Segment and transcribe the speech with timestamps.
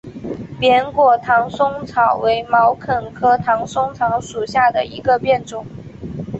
[0.59, 5.63] 扁果唐松草为毛茛科唐松草属下的一个变种。